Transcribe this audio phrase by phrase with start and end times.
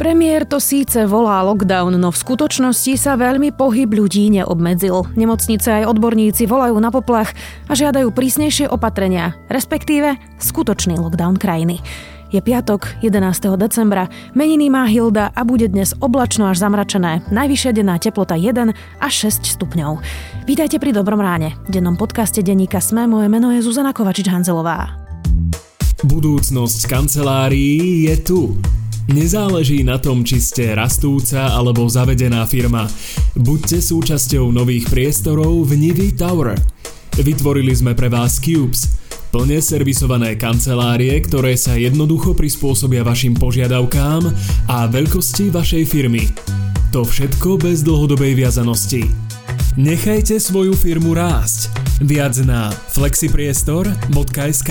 [0.00, 5.12] Premiér to síce volá lockdown, no v skutočnosti sa veľmi pohyb ľudí neobmedzil.
[5.12, 7.36] Nemocnice aj odborníci volajú na poplach
[7.68, 11.84] a žiadajú prísnejšie opatrenia, respektíve skutočný lockdown krajiny.
[12.32, 13.60] Je piatok, 11.
[13.60, 17.20] decembra, meniny má Hilda a bude dnes oblačno až zamračené.
[17.28, 18.72] Najvyššia denná teplota 1
[19.04, 20.00] až 6 stupňov.
[20.48, 21.60] Vítajte pri Dobrom ráne.
[21.68, 24.96] V dennom podcaste denníka Sme moje meno je Zuzana Kovačič-Hanzelová.
[26.08, 28.40] Budúcnosť kancelárií je tu.
[29.10, 32.86] Nezáleží na tom, či ste rastúca alebo zavedená firma.
[33.34, 36.54] Buďte súčasťou nových priestorov v Nivi Tower.
[37.18, 38.86] Vytvorili sme pre vás Cubes,
[39.34, 44.30] plne servisované kancelárie, ktoré sa jednoducho prispôsobia vašim požiadavkám
[44.70, 46.30] a veľkosti vašej firmy.
[46.94, 49.10] To všetko bez dlhodobej viazanosti.
[49.74, 51.70] Nechajte svoju firmu rásť.
[51.98, 54.70] Viac na flexipriestor.sk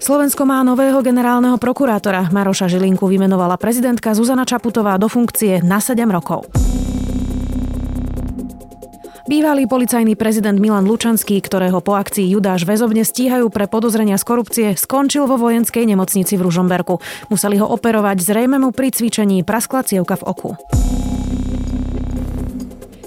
[0.00, 2.32] Slovensko má nového generálneho prokurátora.
[2.32, 6.48] Maroša Žilinku vymenovala prezidentka Zuzana Čaputová do funkcie na 7 rokov.
[9.28, 14.66] Bývalý policajný prezident Milan Lučanský, ktorého po akcii Judáš väzovne stíhajú pre podozrenia z korupcie,
[14.72, 16.96] skončil vo vojenskej nemocnici v Ružomberku.
[17.28, 20.50] Museli ho operovať zrejme mu pri cvičení praskla cievka v oku.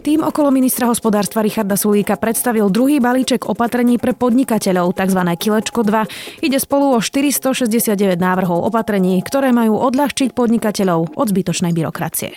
[0.04, 5.16] Tým okolo ministra hospodárstva Richarda Sulíka predstavil druhý balíček opatrení pre podnikateľov, tzv.
[5.40, 6.44] Kilečko 2.
[6.44, 12.36] Ide spolu o 469 návrhov opatrení, ktoré majú odľahčiť podnikateľov od zbytočnej byrokracie.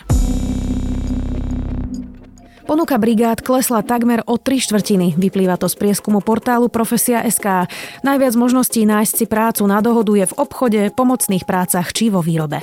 [2.70, 5.18] Ponuka brigád klesla takmer o tri štvrtiny.
[5.18, 7.66] Vyplýva to z prieskumu portálu Profesia SK.
[8.06, 12.62] Najviac možností nájsť si prácu na dohodu je v obchode, pomocných prácach či vo výrobe.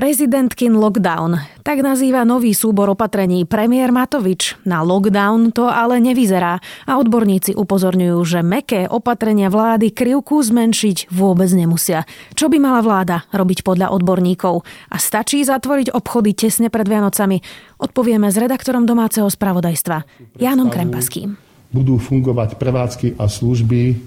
[0.00, 1.60] Prezidentkin lockdown.
[1.60, 4.56] Tak nazýva nový súbor opatrení premiér Matovič.
[4.64, 6.56] Na lockdown to ale nevyzerá
[6.88, 12.08] a odborníci upozorňujú, že meké opatrenia vlády krivku zmenšiť vôbec nemusia.
[12.32, 14.64] Čo by mala vláda robiť podľa odborníkov?
[14.88, 17.44] A stačí zatvoriť obchody tesne pred Vianocami?
[17.76, 20.08] Odpovieme s redaktorom domáceho spravodajstva
[20.40, 21.36] Jánom Krempaským.
[21.76, 24.00] Budú fungovať prevádzky a služby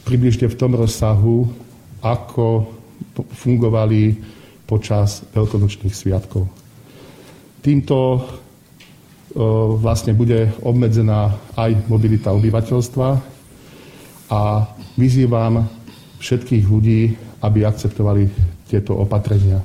[0.00, 1.44] približne v tom rozsahu,
[2.00, 2.72] ako
[3.36, 4.32] fungovali
[4.66, 6.50] počas veľkonočných sviatkov.
[7.62, 8.20] Týmto e,
[9.78, 13.08] vlastne bude obmedzená aj mobilita obyvateľstva
[14.30, 14.40] a
[14.98, 15.66] vyzývam
[16.18, 18.26] všetkých ľudí, aby akceptovali
[18.66, 19.62] tieto opatrenia.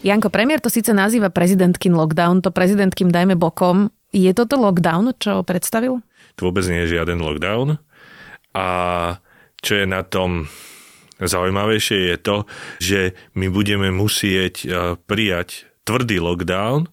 [0.00, 3.92] Janko, premiér to síce nazýva prezidentkin lockdown, to prezidentkin dajme bokom.
[4.14, 6.00] Je toto lockdown, čo predstavil?
[6.40, 7.76] To vôbec nie je žiaden lockdown.
[8.56, 8.66] A
[9.60, 10.48] čo je na tom
[11.20, 12.36] Zaujímavejšie je to,
[12.80, 13.00] že
[13.36, 14.66] my budeme musieť e,
[14.96, 16.88] prijať tvrdý lockdown,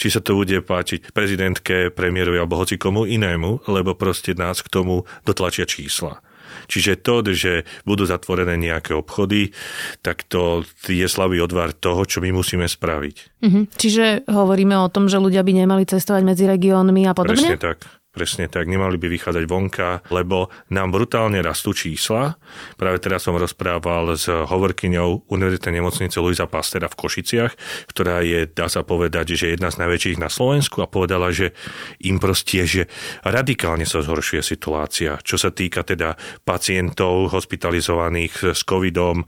[0.00, 4.72] či sa to bude páčiť prezidentke, premiérovi alebo hoci komu inému, lebo proste nás k
[4.72, 6.24] tomu dotlačia čísla.
[6.66, 9.54] Čiže to, že budú zatvorené nejaké obchody,
[10.02, 13.16] tak to je slabý odvar toho, čo my musíme spraviť.
[13.44, 13.60] Mhm.
[13.76, 17.38] Čiže hovoríme o tom, že ľudia by nemali cestovať medzi regiónmi a podobne?
[17.38, 17.99] Presne tak.
[18.20, 22.36] Presne tak, nemali by vychádzať vonka, lebo nám brutálne rastú čísla.
[22.76, 27.52] Práve teraz som rozprával s hovorkyňou Univerzitnej nemocnice Luisa Pastera v Košiciach,
[27.88, 31.56] ktorá je, dá sa povedať, že jedna z najväčších na Slovensku a povedala, že
[32.04, 32.92] im proste, že
[33.24, 35.16] radikálne sa zhoršuje situácia.
[35.24, 36.12] Čo sa týka teda
[36.44, 39.24] pacientov hospitalizovaných s covidom,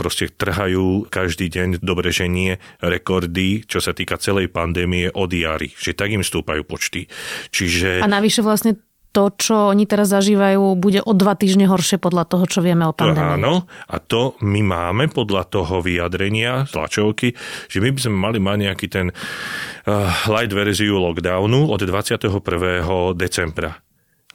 [0.00, 5.76] proste trhajú každý deň, dobre že nie, rekordy, čo sa týka celej pandémie od jary,
[5.76, 7.04] že tak im stúpajú počty.
[7.52, 8.00] Čiže...
[8.00, 8.78] A navyše vlastne
[9.10, 12.94] to, čo oni teraz zažívajú, bude o dva týždne horšie podľa toho, čo vieme o
[12.94, 13.42] pandémii.
[13.42, 17.34] Áno, a to my máme podľa toho vyjadrenia tlačovky,
[17.66, 22.30] že my by sme mali mať nejaký ten uh, light verziu lockdownu od 21.
[23.18, 23.82] decembra.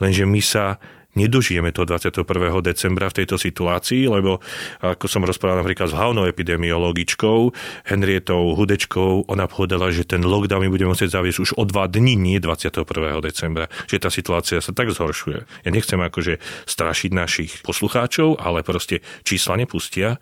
[0.03, 0.75] Lenže my sa
[1.15, 2.27] nedožijeme to 21.
[2.61, 4.43] decembra v tejto situácii, lebo
[4.83, 7.39] ako som rozprával napríklad s hlavnou epidemiologičkou
[7.87, 12.19] Henrietou Hudečkou, ona povedala, že ten lockdown my budeme musieť zaviesť už o dva dní,
[12.19, 12.85] nie 21.
[13.23, 13.71] decembra.
[13.87, 15.65] Že tá situácia sa tak zhoršuje.
[15.65, 20.19] Ja nechcem akože strašiť našich poslucháčov, ale proste čísla nepustia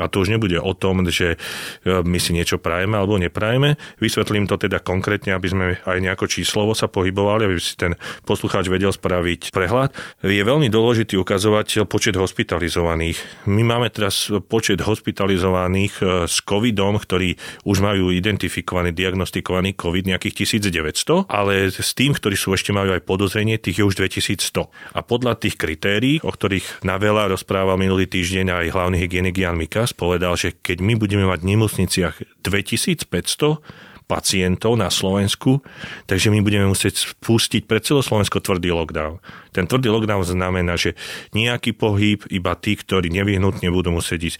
[0.00, 3.76] a to už nebude o tom, že e, my si niečo prajeme alebo neprajeme.
[4.00, 8.72] Vysvetlím to teda konkrétne, aby sme aj nejako číslovo sa pohybovali, aby si ten poslucháč
[8.72, 9.92] vedel spraviť prehľad
[10.38, 13.48] je veľmi dôležitý ukazovateľ počet hospitalizovaných.
[13.50, 17.36] My máme teraz počet hospitalizovaných e, s covidom, ktorí
[17.68, 23.04] už majú identifikovaný, diagnostikovaný covid nejakých 1900, ale s tým, ktorí sú ešte majú aj
[23.04, 24.68] podozrenie, tých je už 2100.
[24.96, 29.60] A podľa tých kritérií, o ktorých na veľa rozprával minulý týždeň aj hlavný hygienik Jan
[29.60, 35.64] Mikas, povedal, že keď my budeme mať v nemocniciach 2500, pacientov na Slovensku,
[36.04, 39.24] takže my budeme musieť spustiť pre celoslovensko tvrdý lockdown.
[39.56, 40.92] Ten tvrdý lockdown znamená, že
[41.32, 44.38] nejaký pohyb, iba tí, ktorí nevyhnutne budú musieť ísť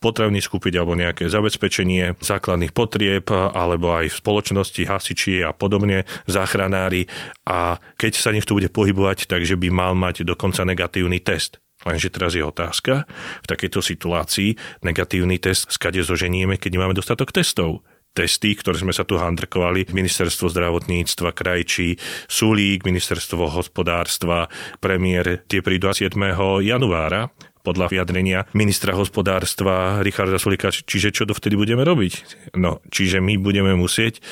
[0.00, 7.04] potravný skúpiť alebo nejaké zabezpečenie základných potrieb alebo aj v spoločnosti hasiči a podobne, záchranári
[7.44, 11.60] a keď sa niekto bude pohybovať, takže by mal mať dokonca negatívny test.
[11.84, 13.08] Lenže teraz je otázka,
[13.44, 19.06] v takejto situácii negatívny test skade zoženieme, keď nemáme dostatok testov testy, ktoré sme sa
[19.06, 21.96] tu handrkovali, ministerstvo zdravotníctva, krajčí,
[22.26, 24.50] Sulík, ministerstvo hospodárstva,
[24.82, 26.12] premiér, tie prídu 7.
[26.60, 27.30] januára
[27.60, 32.12] podľa vyjadrenia ministra hospodárstva Richarda Sulika, čiže čo dovtedy budeme robiť?
[32.56, 34.24] No, čiže my budeme musieť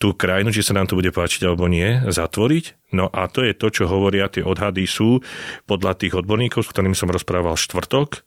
[0.00, 2.92] tú krajinu, či sa nám to bude páčiť alebo nie, zatvoriť.
[2.96, 5.20] No a to je to, čo hovoria tie odhady sú
[5.68, 8.24] podľa tých odborníkov, s ktorými som rozprával štvrtok,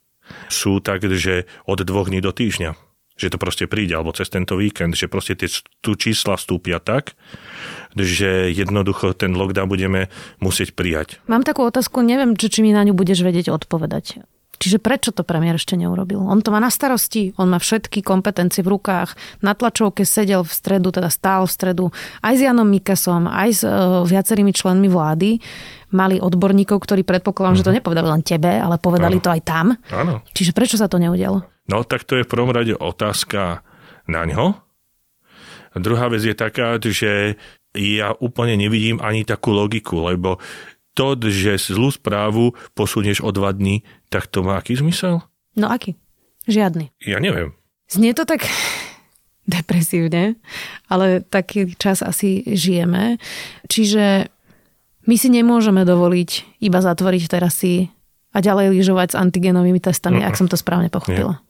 [0.50, 2.85] sú tak, že od dvoch dní do týždňa
[3.16, 5.48] že to proste príde, alebo cez tento víkend, že proste tie
[5.80, 7.16] tu čísla stúpia tak,
[7.96, 10.12] že jednoducho ten lockdown budeme
[10.44, 11.24] musieť prijať.
[11.32, 14.28] Mám takú otázku, neviem, či, či mi na ňu budeš vedieť odpovedať.
[14.56, 16.20] Čiže prečo to premiér ešte neurobil?
[16.20, 19.14] On to má na starosti, on má všetky kompetencie v rukách.
[19.44, 21.86] Na tlačovke sedel v stredu, teda stál v stredu
[22.24, 25.44] aj s Janom Mikasom, aj s uh, viacerými členmi vlády.
[25.92, 27.64] Mali odborníkov, ktorí predpokladám, uh-huh.
[27.64, 27.78] že to mhm.
[27.84, 29.24] nepovedali len tebe, ale povedali ano.
[29.24, 29.66] to aj tam.
[29.92, 30.24] Áno.
[30.32, 31.55] Čiže prečo sa to neudialo?
[31.66, 33.66] No tak to je v prvom rade otázka
[34.06, 34.62] na ňo.
[35.76, 37.36] Druhá vec je taká, že
[37.76, 40.40] ja úplne nevidím ani takú logiku, lebo
[40.96, 45.20] to, že zlú správu posunieš o dva dní, tak to má aký zmysel?
[45.60, 46.00] No aký?
[46.48, 46.96] Žiadny.
[47.04, 47.52] Ja neviem.
[47.92, 48.48] Znie to tak
[49.54, 50.40] depresívne,
[50.88, 53.20] ale taký čas asi žijeme.
[53.68, 54.32] Čiže
[55.06, 57.92] my si nemôžeme dovoliť iba zatvoriť terasy
[58.32, 60.32] a ďalej lyžovať s antigenovými testami, uh-uh.
[60.32, 61.40] ak som to správne pochopila.
[61.40, 61.44] Nie.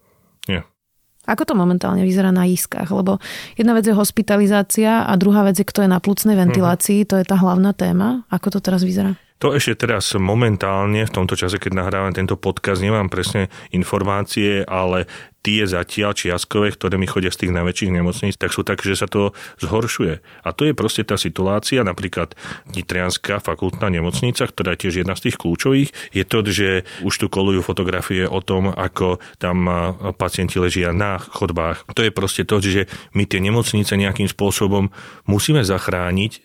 [1.26, 2.94] Ako to momentálne vyzerá na iskách?
[2.94, 3.18] Lebo
[3.58, 7.10] jedna vec je hospitalizácia a druhá vec je, kto je na plúcnej ventilácii, uh-huh.
[7.10, 8.30] to je tá hlavná téma.
[8.30, 9.18] Ako to teraz vyzerá?
[9.44, 15.12] To ešte teraz momentálne, v tomto čase, keď nahrávam tento podcast, nemám presne informácie, ale
[15.46, 19.06] tie zatiaľ čiastkové, ktoré mi chodia z tých najväčších nemocníc, tak sú tak, že sa
[19.06, 19.30] to
[19.62, 20.18] zhoršuje.
[20.42, 22.34] A to je proste tá situácia, napríklad
[22.74, 26.70] Nitrianská fakultná nemocnica, ktorá je tiež jedna z tých kľúčových, je to, že
[27.06, 29.70] už tu kolujú fotografie o tom, ako tam
[30.18, 31.86] pacienti ležia na chodbách.
[31.94, 34.90] To je proste to, že my tie nemocnice nejakým spôsobom
[35.30, 36.45] musíme zachrániť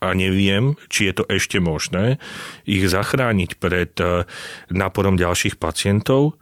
[0.00, 2.20] a neviem, či je to ešte možné,
[2.68, 4.28] ich zachrániť pred eh,
[4.68, 6.36] náporom ďalších pacientov,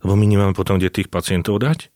[0.00, 1.92] lebo my nemáme potom kde tých pacientov dať.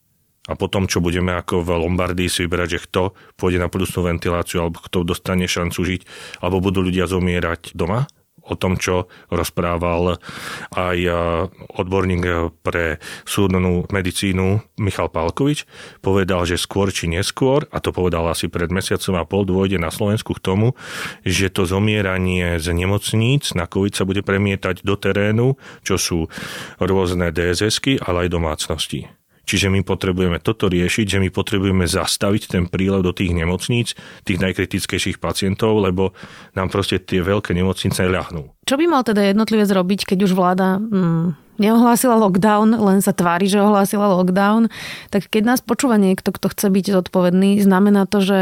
[0.49, 3.03] A potom, čo budeme ako v Lombardii si vyberať, že kto
[3.37, 6.03] pôjde na plusnú ventiláciu, alebo kto dostane šancu žiť,
[6.41, 8.09] alebo budú ľudia zomierať doma
[8.49, 10.17] o tom, čo rozprával
[10.73, 10.99] aj
[11.77, 12.25] odborník
[12.65, 12.97] pre
[13.29, 15.69] súdnu medicínu Michal Palkovič.
[16.01, 19.93] Povedal, že skôr či neskôr, a to povedal asi pred mesiacom a pol, dôjde na
[19.93, 20.73] Slovensku k tomu,
[21.29, 26.33] že to zomieranie z nemocníc na COVID sa bude premietať do terénu, čo sú
[26.81, 29.18] rôzne DSS-ky, ale aj domácnosti.
[29.49, 33.97] Čiže my potrebujeme toto riešiť, že my potrebujeme zastaviť ten prílev do tých nemocníc,
[34.29, 36.13] tých najkritickejších pacientov, lebo
[36.53, 38.53] nám proste tie veľké nemocnice ľahnú.
[38.69, 43.49] Čo by mal teda jednotlivé zrobiť, keď už vláda mm, neohlásila lockdown, len sa tvári,
[43.49, 44.69] že ohlásila lockdown,
[45.09, 48.39] tak keď nás počúva niekto, kto chce byť zodpovedný, znamená to, že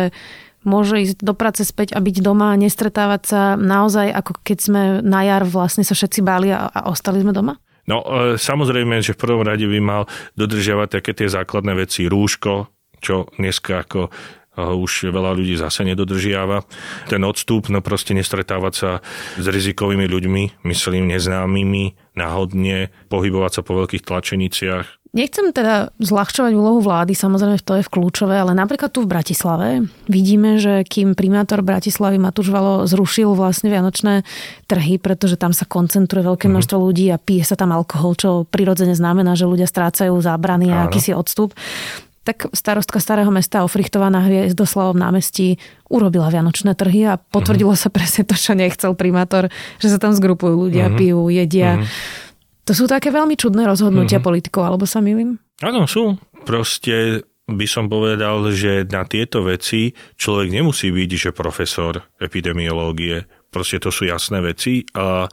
[0.66, 4.82] môže ísť do práce späť a byť doma a nestretávať sa naozaj, ako keď sme
[5.06, 7.62] na jar vlastne sa všetci báli a, a ostali sme doma?
[7.86, 10.02] No e, samozrejme, že v prvom rade by mal
[10.34, 12.66] dodržiavať také tie základné veci, rúško,
[12.98, 14.10] čo dneska ako e,
[14.58, 16.66] už veľa ľudí zase nedodržiava.
[17.06, 18.90] Ten odstup, no proste nestretávať sa
[19.38, 26.84] s rizikovými ľuďmi, myslím neznámymi, náhodne, pohybovať sa po veľkých tlačeniciach, Nechcem teda zľahčovať úlohu
[26.84, 31.64] vlády, samozrejme to je v kľúčové, ale napríklad tu v Bratislave vidíme, že kým primátor
[31.64, 34.28] Bratislavy Matúš Valo zrušil vlastne vianočné
[34.68, 36.52] trhy, pretože tam sa koncentruje veľké mhm.
[36.52, 40.84] množstvo ľudí a pije sa tam alkohol, čo prirodzene znamená, že ľudia strácajú zábrany a
[40.84, 41.56] akýsi odstup,
[42.26, 47.86] tak starostka starého mesta Ofrichtová na Hviezdoslavom námestí urobila vianočné trhy a potvrdilo uh-huh.
[47.86, 49.46] sa presne to, čo nechcel primátor,
[49.78, 50.98] že sa tam zgrupujú ľudia, uh-huh.
[50.98, 51.78] pijú, jedia.
[51.78, 52.25] Uh-huh.
[52.66, 54.26] To sú také veľmi čudné rozhodnutia uh-huh.
[54.26, 55.38] politikov, alebo sa milím?
[55.62, 56.18] Áno, sú.
[56.42, 63.22] Proste by som povedal, že na tieto veci človek nemusí byť, že profesor epidemiológie.
[63.54, 65.30] Proste to sú jasné veci a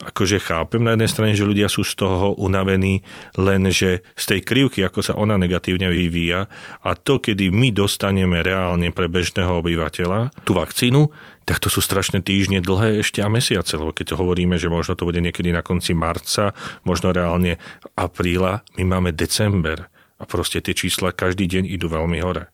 [0.00, 3.02] akože chápem na jednej strane, že ľudia sú z toho unavení,
[3.36, 6.46] len že z tej krivky, ako sa ona negatívne vyvíja
[6.86, 11.10] a to, kedy my dostaneme reálne pre bežného obyvateľa tú vakcínu,
[11.48, 15.08] tak to sú strašné týždne dlhé ešte a mesiace, lebo keď hovoríme, že možno to
[15.08, 16.52] bude niekedy na konci marca,
[16.86, 17.58] možno reálne
[17.96, 19.88] apríla, my máme december
[20.20, 22.52] a proste tie čísla každý deň idú veľmi hore.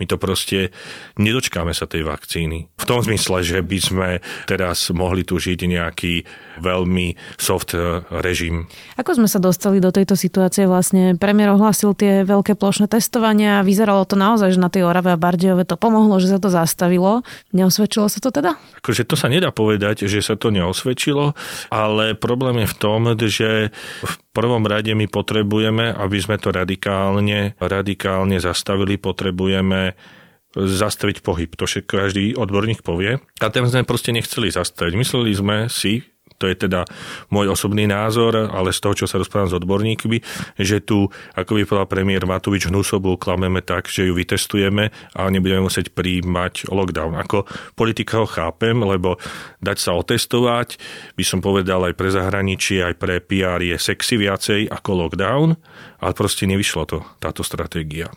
[0.00, 0.72] My to proste
[1.20, 2.72] nedočkáme sa tej vakcíny.
[2.80, 4.08] V tom zmysle, že by sme
[4.48, 6.24] teraz mohli tu žiť nejaký
[6.58, 8.64] veľmi soft eh, režim.
[8.96, 10.64] Ako sme sa dostali do tejto situácie?
[10.64, 13.60] Vlastne premiér ohlásil tie veľké plošné testovania.
[13.60, 17.20] Vyzeralo to naozaj, že na tej Orave a Bardejove to pomohlo, že sa to zastavilo.
[17.52, 18.56] Neosvedčilo sa to teda?
[18.80, 21.36] Akože to sa nedá povedať, že sa to neosvedčilo,
[21.68, 23.68] ale problém je v tom, že
[24.00, 29.98] v prvom rade my potrebujeme, aby sme to radikálne, radikálne zastavili, potrebujeme
[30.54, 31.50] zastaviť pohyb.
[31.54, 33.22] To všetko každý odborník povie.
[33.38, 34.92] A ten sme proste nechceli zastaviť.
[34.98, 36.02] Mysleli sme si,
[36.40, 36.88] to je teda
[37.28, 40.18] môj osobný názor, ale z toho, čo sa rozprávam s odborníkmi,
[40.56, 45.68] že tu, ako by povedal premiér Matovič, hnusobu klameme tak, že ju vytestujeme a nebudeme
[45.68, 47.20] musieť príjmať lockdown.
[47.20, 47.44] Ako
[47.76, 49.20] politika ho chápem, lebo
[49.60, 50.80] dať sa otestovať,
[51.20, 55.52] by som povedal aj pre zahraničie, aj pre PR je sexy viacej ako lockdown,
[56.00, 58.08] ale proste nevyšlo to, táto stratégia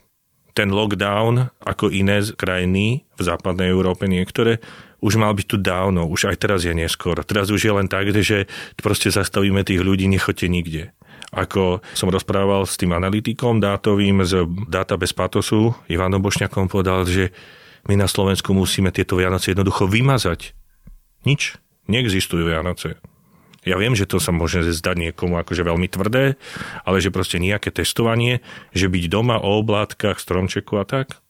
[0.54, 4.62] ten lockdown, ako iné krajiny v západnej Európe niektoré,
[5.04, 7.20] už mal byť tu dávno, už aj teraz je neskôr.
[7.28, 8.48] Teraz už je len tak, že
[8.80, 10.84] proste zastavíme tých ľudí, nechoďte nikde.
[11.36, 17.36] Ako som rozprával s tým analytikom dátovým z Data bez patosu, Ivanom Bošňakom povedal, že
[17.92, 20.56] my na Slovensku musíme tieto Vianoce jednoducho vymazať.
[21.28, 21.60] Nič.
[21.92, 22.96] Neexistujú Vianoce.
[23.64, 26.36] Ja viem, že to sa môže zdať niekomu akože veľmi tvrdé,
[26.84, 28.44] ale že proste nejaké testovanie,
[28.76, 31.23] že byť doma o oblátkach, stromčeku a tak,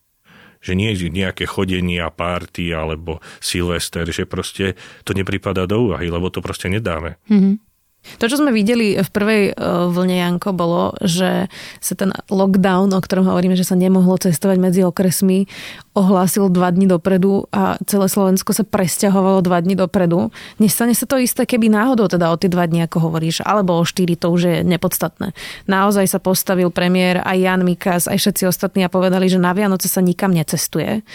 [0.64, 6.08] že nie je nejaké chodenie a párty alebo silvester, že proste to nepripada do úvahy,
[6.08, 7.20] lebo to proste nedáme.
[7.28, 7.73] Mm-hmm.
[8.20, 9.54] To, čo sme videli v prvej e,
[9.90, 11.48] vlne, Janko, bolo, že
[11.80, 15.48] sa ten lockdown, o ktorom hovoríme, že sa nemohlo cestovať medzi okresmi,
[15.94, 20.34] ohlásil dva dní dopredu a celé Slovensko sa presťahovalo dva dní dopredu.
[20.58, 23.88] Nestane sa to isté, keby náhodou teda o tie dva dní, ako hovoríš, alebo o
[23.88, 25.32] štyri, to už je nepodstatné.
[25.70, 29.88] Naozaj sa postavil premiér aj Jan Mikas, aj všetci ostatní a povedali, že na Vianoce
[29.88, 31.06] sa nikam necestuje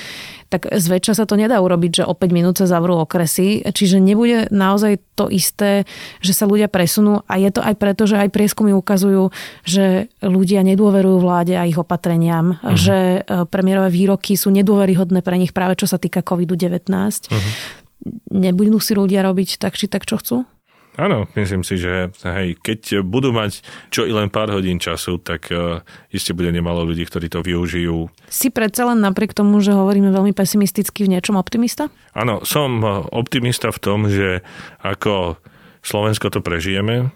[0.49, 4.49] tak zväčša sa to nedá urobiť, že o 5 minút sa zavrú okresy, čiže nebude
[4.49, 5.85] naozaj to isté,
[6.25, 9.29] že sa ľudia presunú a je to aj preto, že aj prieskumy ukazujú,
[9.69, 12.75] že ľudia nedôverujú vláde a ich opatreniam, uh-huh.
[12.75, 16.89] že e, premiérové výroky sú nedôveryhodné pre nich práve čo sa týka COVID-19.
[16.89, 17.41] Uh-huh.
[18.33, 20.49] Nebudú si ľudia robiť tak či tak, čo chcú?
[20.99, 25.47] Áno, myslím si, že hej, keď budú mať čo i len pár hodín času, tak
[25.55, 25.79] uh,
[26.11, 28.11] iste bude nemalo ľudí, ktorí to využijú.
[28.27, 31.87] Si predsa len napriek tomu, že hovoríme veľmi pesimisticky v niečom optimista?
[32.19, 34.43] Áno, som eh, optimista v tom, že
[34.83, 35.39] ako
[35.87, 37.15] Slovensko to prežijeme,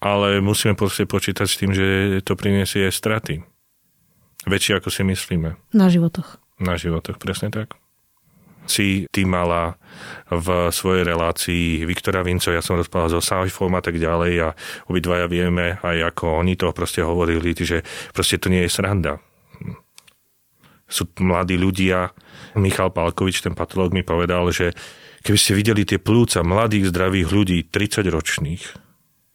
[0.00, 1.86] ale musíme proste počítať s tým, že
[2.24, 3.44] to priniesie straty.
[4.48, 5.60] Väčšie ako si myslíme.
[5.76, 6.40] Na životoch.
[6.56, 7.79] Na životoch, presne tak
[8.70, 9.74] si ty mala
[10.30, 14.48] v svojej relácii Viktora Vinco, ja som rozprával so Saifom a tak ďalej a
[14.86, 17.82] obidvaja vieme aj ako oni to proste hovorili, že
[18.14, 19.18] proste to nie je sranda.
[20.90, 22.10] Sú mladí ľudia,
[22.58, 24.74] Michal Palkovič, ten patológ mi povedal, že
[25.22, 28.89] keby ste videli tie plúca mladých, zdravých ľudí, 30 ročných,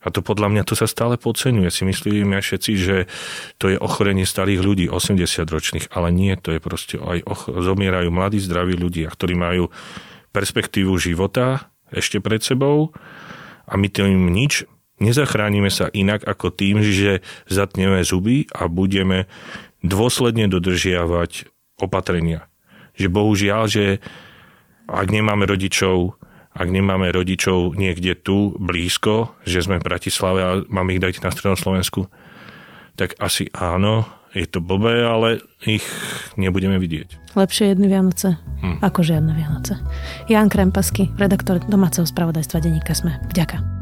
[0.05, 1.73] a to podľa mňa to sa stále podceňuje.
[1.73, 3.09] Si myslíme všetci, že
[3.57, 8.13] to je ochorenie starých ľudí, 80 ročných, ale nie, to je proste aj och- zomierajú
[8.13, 9.73] mladí, zdraví ľudia, ktorí majú
[10.29, 12.93] perspektívu života ešte pred sebou
[13.65, 14.69] a my tým nič
[15.01, 19.25] nezachránime sa inak ako tým, že zatneme zuby a budeme
[19.81, 21.49] dôsledne dodržiavať
[21.81, 22.47] opatrenia.
[22.95, 23.85] Že bohužiaľ, že
[24.85, 26.15] ak nemáme rodičov,
[26.55, 31.29] ak nemáme rodičov niekde tu blízko, že sme v Bratislave a máme ich dať na
[31.29, 32.07] strednom Slovensku,
[32.95, 35.83] tak asi áno, je to blbé, ale ich
[36.39, 37.35] nebudeme vidieť.
[37.35, 38.79] Lepšie jedny Vianoce hm.
[38.79, 39.79] ako žiadne Vianoce.
[40.31, 43.19] Jan Krempasky, redaktor domáceho spravodajstva denníka Sme.
[43.31, 43.74] Vďaka.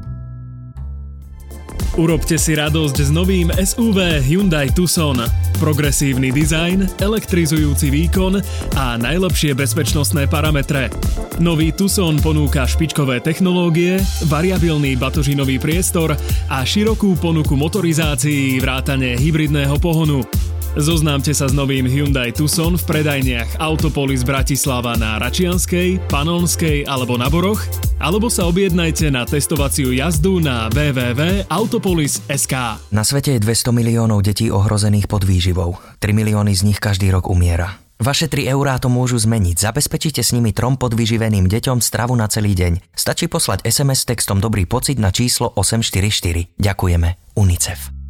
[1.93, 5.13] Urobte si radosť s novým SUV Hyundai Tucson.
[5.61, 8.41] Progresívny dizajn, elektrizujúci výkon
[8.73, 10.89] a najlepšie bezpečnostné parametre.
[11.37, 16.17] Nový Tucson ponúka špičkové technológie, variabilný batožinový priestor
[16.49, 20.25] a širokú ponuku motorizácií vrátane hybridného pohonu.
[20.73, 27.29] Zoznámte sa s novým Hyundai Tucson v predajniach Autopolis Bratislava na Račianskej, Panonskej alebo na
[27.29, 27.61] Boroch,
[28.01, 32.55] alebo sa objednajte na testovaciu jazdu na www.autopolis.sk.
[32.89, 35.77] Na svete je 200 miliónov detí ohrozených pod výživou.
[36.01, 37.77] 3 milióny z nich každý rok umiera.
[38.01, 39.61] Vaše 3 eurá to môžu zmeniť.
[39.69, 42.97] Zabezpečite s nimi trom podvyživeným deťom stravu na celý deň.
[42.97, 46.57] Stačí poslať SMS textom Dobrý pocit na číslo 844.
[46.57, 47.37] Ďakujeme.
[47.37, 48.02] UNICEF.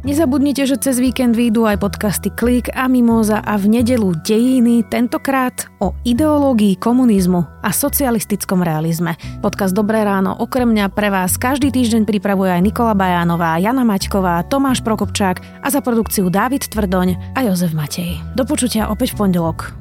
[0.00, 5.68] Nezabudnite, že cez víkend výjdu aj podcasty Klik a Mimoza a v nedelu Dejiny, tentokrát
[5.76, 9.20] o ideológii komunizmu a socialistickom realizme.
[9.44, 14.48] Podcast Dobré ráno okrem mňa pre vás každý týždeň pripravuje aj Nikola Bajánová, Jana Maťková,
[14.48, 18.24] Tomáš Prokopčák a za produkciu Dávid Tvrdoň a Jozef Matej.
[18.32, 19.79] Do počutia opäť v pondelok.